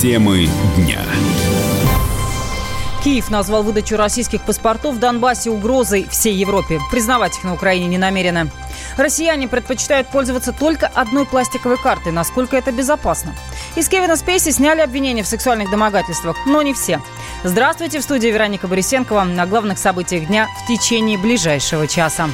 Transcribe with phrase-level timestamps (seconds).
[0.00, 0.98] Темы дня.
[3.04, 6.80] Киев назвал выдачу российских паспортов в Донбассе угрозой всей Европе.
[6.90, 8.50] Признавать их на Украине не намерены.
[8.96, 12.12] Россияне предпочитают пользоваться только одной пластиковой картой.
[12.12, 13.34] Насколько это безопасно?
[13.76, 17.02] Из Кевина Спейси сняли обвинения в сексуальных домогательствах, но не все.
[17.44, 19.24] Здравствуйте, в студии Вероника Борисенкова.
[19.24, 22.30] На главных событиях дня в течение ближайшего часа.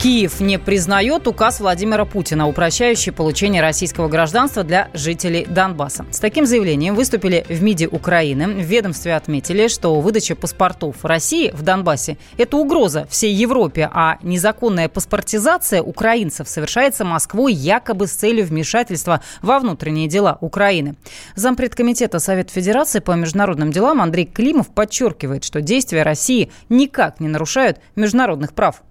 [0.00, 6.06] Киев не признает указ Владимира Путина, упрощающий получение российского гражданства для жителей Донбасса.
[6.12, 8.46] С таким заявлением выступили в МИДе Украины.
[8.46, 14.88] В ведомстве отметили, что выдача паспортов России в Донбассе– это угроза всей Европе, а незаконная
[14.88, 20.94] паспортизация украинцев совершается Москвой якобы с целью вмешательства во внутренние дела Украины.
[21.34, 27.26] Зампред комитета Совета Федерации по международным делам Андрей Климов подчеркивает, что действия России никак не
[27.26, 28.82] нарушают международных прав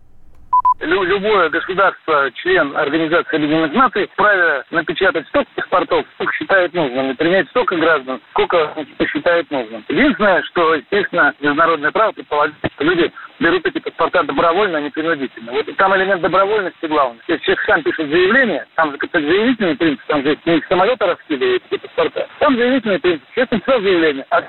[0.79, 7.49] любое государство, член Организации Объединенных Наций, вправе напечатать столько паспортов, сколько считает нужным, и принять
[7.49, 9.83] столько граждан, сколько посчитает нужным.
[9.87, 15.51] Единственное, что, естественно, международное право предполагает, что люди берут эти паспорта добровольно, а не принудительно.
[15.51, 17.21] Вот там элемент добровольности главный.
[17.27, 21.63] Если человек сам пишет заявление, там же как-то заявительный принцип, там же не самолета раскидывают
[21.69, 22.27] эти паспорта.
[22.39, 23.23] Там заявительный принцип.
[23.33, 24.41] Человек написал заявление, а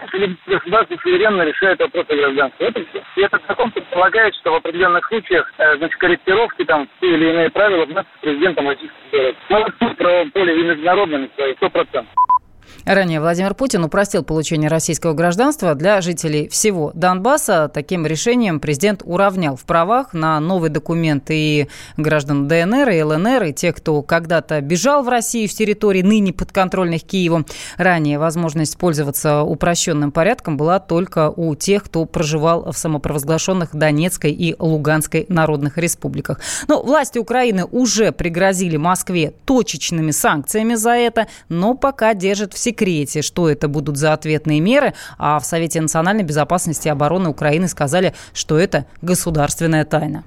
[0.46, 2.66] государство суверенно решает вопрос о гражданстве.
[2.68, 3.02] Это все.
[3.16, 7.50] И этот закон предполагает, что в определенных случаях, э, значит, корректировки там, те или иные
[7.50, 9.38] правила вносят президентом Российской Федерации.
[9.80, 12.14] Мы в правовом поле и международными свои, сто процентов.
[12.84, 17.70] Ранее Владимир Путин упростил получение российского гражданства для жителей всего Донбасса.
[17.72, 23.52] Таким решением президент уравнял в правах на новый документ и граждан ДНР, и ЛНР, и
[23.52, 27.44] тех, кто когда-то бежал в Россию с территории ныне подконтрольных Киеву.
[27.76, 34.54] Ранее возможность пользоваться упрощенным порядком была только у тех, кто проживал в самопровозглашенных Донецкой и
[34.58, 36.40] Луганской народных республиках.
[36.66, 43.22] Но власти Украины уже пригрозили Москве точечными санкциями за это, но пока держат в секрете
[43.22, 48.14] что это будут за ответные меры, а в Совете национальной безопасности и обороны Украины сказали,
[48.32, 50.24] что это государственная тайна.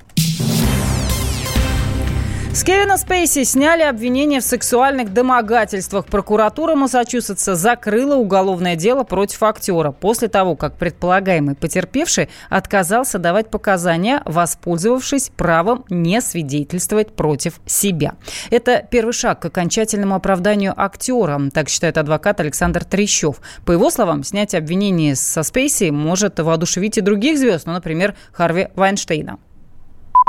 [2.53, 6.05] С Кевина Спейси сняли обвинения в сексуальных домогательствах.
[6.05, 14.21] Прокуратура Массачусетса закрыла уголовное дело против актера после того, как предполагаемый потерпевший отказался давать показания,
[14.25, 18.15] воспользовавшись правом не свидетельствовать против себя.
[18.49, 23.37] Это первый шаг к окончательному оправданию актера, так считает адвокат Александр Трещев.
[23.65, 28.67] По его словам, снять обвинение со Спейси может воодушевить и других звезд, ну, например, Харви
[28.75, 29.39] Вайнштейна.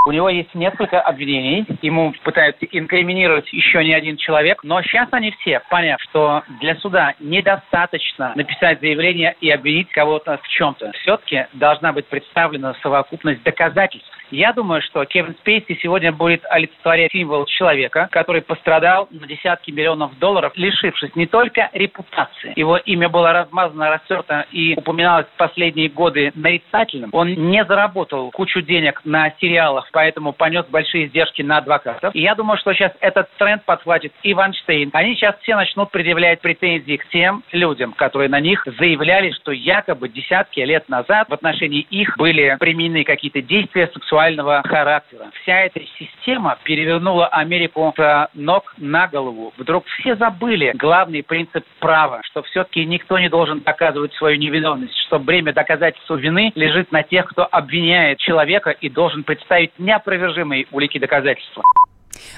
[0.05, 1.65] У него есть несколько обвинений.
[1.81, 4.65] Ему пытаются инкриминировать еще не один человек.
[4.65, 10.49] Но сейчас они все, поняв, что для суда недостаточно написать заявление и обвинить кого-то в
[10.49, 10.91] чем-то.
[11.03, 14.11] Все-таки должна быть представлена совокупность доказательств.
[14.33, 20.19] Я думаю, что Кевин Спейси сегодня будет олицетворять символ человека, который пострадал на десятки миллионов
[20.19, 22.55] долларов, лишившись не только репутации.
[22.57, 27.11] Его имя было размазано, растерто и упоминалось в последние годы нарицательным.
[27.13, 32.15] Он не заработал кучу денег на сериалах, поэтому понес большие издержки на адвокатов.
[32.15, 34.91] И я думаю, что сейчас этот тренд подхватит и Ванштейн.
[34.93, 40.09] Они сейчас все начнут предъявлять претензии к тем людям, которые на них заявляли, что якобы
[40.09, 45.31] десятки лет назад в отношении их были применены какие-то действия сексуального характера.
[45.43, 49.53] Вся эта система перевернула Америку с ног на голову.
[49.57, 55.19] Вдруг все забыли главный принцип права, что все-таки никто не должен доказывать свою невиновность, что
[55.19, 61.63] бремя доказательства вины лежит на тех, кто обвиняет человека и должен представить неопровержимые улики доказательства.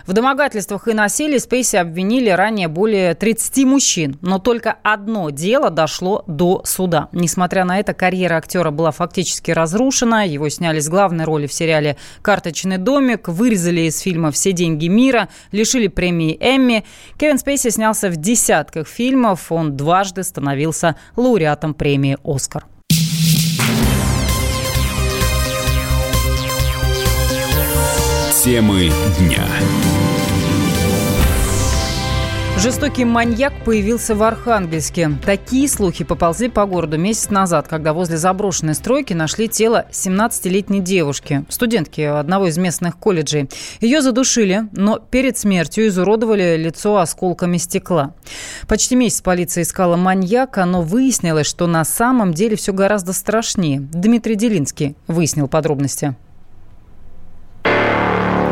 [0.07, 6.25] В домогательствах и насилии Спейси обвинили ранее более 30 мужчин, но только одно дело дошло
[6.27, 7.09] до суда.
[7.13, 10.27] Несмотря на это, карьера актера была фактически разрушена.
[10.27, 15.29] Его сняли с главной роли в сериале «Карточный домик», вырезали из фильма «Все деньги мира»,
[15.53, 16.85] лишили премии Эмми.
[17.19, 19.51] Кевин Спейси снялся в десятках фильмов.
[19.51, 22.65] Он дважды становился лауреатом премии «Оскар».
[28.45, 29.43] Темы дня.
[32.59, 35.13] Жестокий маньяк появился в Архангельске.
[35.25, 41.47] Такие слухи поползли по городу месяц назад, когда возле заброшенной стройки нашли тело 17-летней девушки,
[41.49, 43.49] студентки одного из местных колледжей.
[43.81, 48.13] Ее задушили, но перед смертью изуродовали лицо осколками стекла.
[48.69, 53.81] Почти месяц полиция искала маньяка, но выяснилось, что на самом деле все гораздо страшнее.
[53.81, 56.15] Дмитрий Делинский выяснил подробности.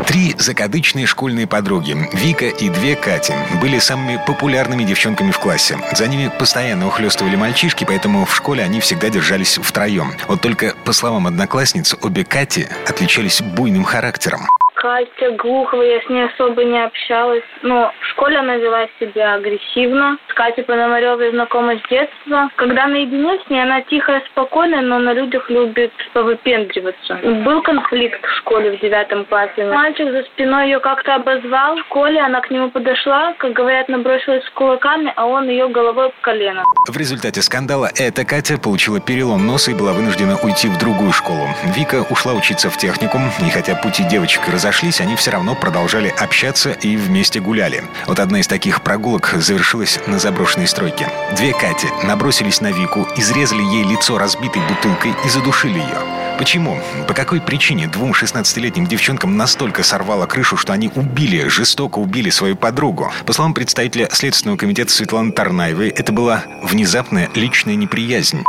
[0.07, 5.77] Три закадычные школьные подруги, Вика и две Кати, были самыми популярными девчонками в классе.
[5.95, 10.13] За ними постоянно ухлёстывали мальчишки, поэтому в школе они всегда держались втроем.
[10.27, 14.47] Вот только, по словам одноклассниц, обе Кати отличались буйным характером
[14.83, 17.45] Катя Глухова, я с ней особо не общалась.
[17.61, 20.17] Но в школе она вела себя агрессивно.
[20.27, 22.49] С Катей Пономаревой знакома с детства.
[22.57, 27.15] Когда наедине с ней, она тихая, спокойная, но на людях любит повыпендриваться.
[27.45, 29.63] Был конфликт в школе в девятом классе.
[29.63, 31.77] Мальчик за спиной ее как-то обозвал.
[31.77, 36.11] В школе она к нему подошла, как говорят, набросилась с кулаками, а он ее головой
[36.11, 36.61] в колено.
[36.89, 41.47] В результате скандала эта Катя получила перелом носа и была вынуждена уйти в другую школу.
[41.73, 46.71] Вика ушла учиться в техникум, и хотя пути девочек разошлись, они все равно продолжали общаться
[46.71, 47.83] и вместе гуляли.
[48.07, 51.07] Вот одна из таких прогулок завершилась на заброшенной стройке.
[51.37, 56.23] Две Кати набросились на Вику, изрезали ей лицо разбитой бутылкой и задушили ее.
[56.37, 56.81] Почему?
[57.07, 62.55] По какой причине двум 16-летним девчонкам настолько сорвало крышу, что они убили, жестоко убили свою
[62.55, 63.11] подругу?
[63.25, 68.43] По словам представителя Следственного комитета Светланы Тарнаевой, это была внезапная личная неприязнь.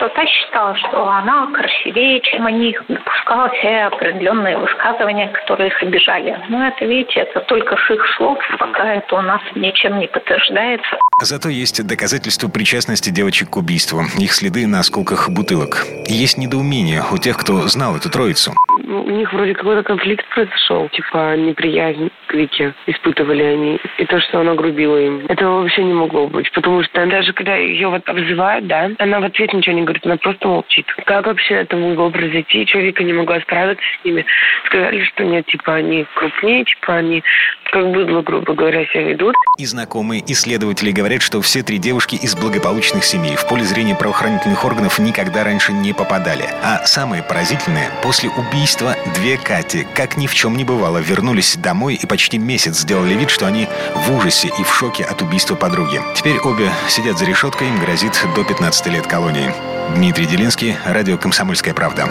[0.00, 5.82] Ну, что та считала, что она красивее, чем они, допускала все определенные высказывания, которые их
[5.82, 6.38] обижали.
[6.48, 10.98] Но это, видите, это только с их слов, пока это у нас ничем не подтверждается.
[11.20, 14.00] Зато есть доказательства причастности девочек к убийству.
[14.18, 15.84] Их следы на осколках бутылок.
[16.06, 18.54] Есть недоумение у тех, кто знал эту троицу.
[18.90, 20.88] У них вроде какой-то конфликт произошел.
[20.88, 23.80] Типа неприязнь к Вике испытывали они.
[23.98, 25.26] И то, что она грубила им.
[25.28, 26.50] Этого вообще не могло быть.
[26.50, 30.16] Потому что даже когда ее вот обзывают, да, она в ответ ничего не говорит, она
[30.16, 30.86] просто молчит.
[31.06, 32.66] Как вообще это могло произойти?
[32.66, 34.26] Что Вика не могла справиться с ними?
[34.66, 37.22] Сказали, что нет, типа они крупнее, типа они
[37.70, 39.34] как быдло, грубо говоря, себя ведут.
[39.58, 44.64] И знакомые исследователи говорят, что все три девушки из благополучных семей в поле зрения правоохранительных
[44.64, 46.44] органов никогда раньше не попадали.
[46.62, 51.98] А самое поразительное, после убийства две Кати, как ни в чем не бывало, вернулись домой
[52.00, 56.00] и почти месяц сделали вид, что они в ужасе и в шоке от убийства подруги.
[56.14, 59.50] Теперь обе сидят за решеткой, им грозит до 15 лет колонии.
[59.94, 62.08] Дмитрий Делинский, радио «Комсомольская правда».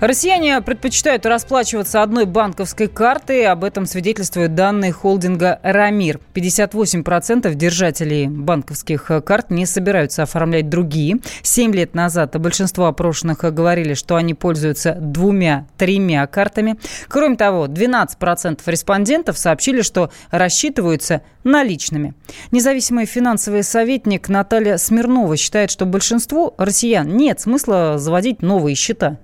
[0.00, 3.44] Россияне предпочитают расплачиваться одной банковской картой.
[3.46, 6.20] Об этом свидетельствуют данные холдинга «Рамир».
[6.32, 11.18] 58% держателей банковских карт не собираются оформлять другие.
[11.42, 16.78] Семь лет назад большинство опрошенных говорили, что они пользуются двумя-тремя картами.
[17.08, 22.14] Кроме того, 12% респондентов сообщили, что рассчитываются наличными.
[22.52, 29.18] Независимый финансовый советник Наталья Смирнова считает, что большинству россиян нет смысла заводить новые счета.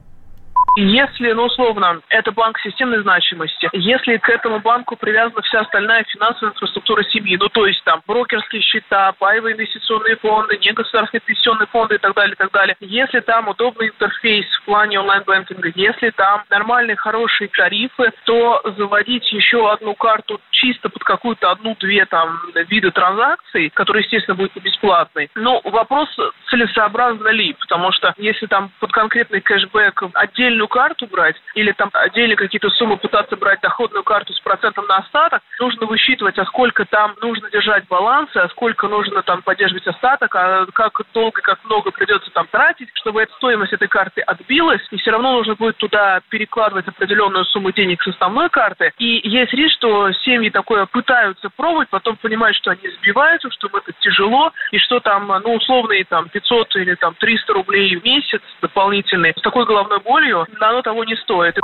[0.77, 6.53] Если, ну, условно, это банк системной значимости, если к этому банку привязана вся остальная финансовая
[6.53, 11.99] инфраструктура семьи, ну, то есть там брокерские счета, паевые инвестиционные фонды, негосударственные пенсионные фонды и
[11.99, 16.97] так далее, и так далее, если там удобный интерфейс в плане онлайн-банкинга, если там нормальные,
[16.97, 22.39] хорошие тарифы, то заводить еще одну карту чисто под какую-то одну-две там
[22.69, 25.31] виды транзакций, которые, естественно, будут бесплатной.
[25.37, 26.09] Но вопрос
[26.51, 31.91] целесообразно ли, потому что если там под конкретный кэшбэк отдельную кредитную карту брать или там
[31.93, 36.85] отдельно какие-то суммы пытаться брать доходную карту с процентом на остаток, нужно высчитывать, а сколько
[36.85, 41.91] там нужно держать балансы, а сколько нужно там поддерживать остаток, а как долго, как много
[41.91, 46.21] придется там тратить, чтобы эта стоимость этой карты отбилась, и все равно нужно будет туда
[46.29, 48.93] перекладывать определенную сумму денег с основной карты.
[48.99, 53.93] И есть риск, что семьи такое пытаются пробовать, потом понимают, что они сбиваются, что это
[54.01, 59.35] тяжело, и что там, ну, условные там 500 или там 300 рублей в месяц дополнительные
[59.37, 61.57] с такой головной болью оно того не стоит.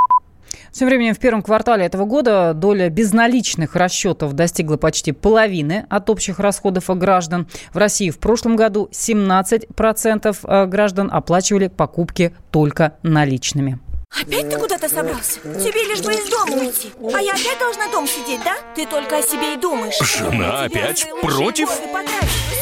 [0.73, 6.39] Тем временем в первом квартале этого года доля безналичных расчетов достигла почти половины от общих
[6.39, 7.47] расходов граждан.
[7.73, 13.79] В России в прошлом году 17% э, граждан оплачивали покупки только наличными.
[14.21, 15.41] Опять ты куда-то собрался?
[15.41, 18.55] Тебе лишь бы из дома уйти А я опять должна дом сидеть, да?
[18.75, 21.71] Ты только о себе и думаешь Жена опять против?